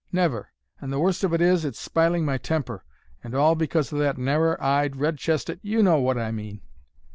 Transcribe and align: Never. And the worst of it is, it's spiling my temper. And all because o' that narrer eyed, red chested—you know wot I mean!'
Never. 0.11 0.49
And 0.79 0.91
the 0.91 0.97
worst 0.97 1.23
of 1.23 1.31
it 1.31 1.41
is, 1.41 1.63
it's 1.63 1.79
spiling 1.79 2.25
my 2.25 2.39
temper. 2.39 2.83
And 3.23 3.35
all 3.35 3.53
because 3.53 3.93
o' 3.93 3.99
that 3.99 4.17
narrer 4.17 4.59
eyed, 4.59 4.95
red 4.95 5.19
chested—you 5.19 5.83
know 5.83 5.99
wot 5.99 6.17
I 6.17 6.31
mean!' 6.31 6.61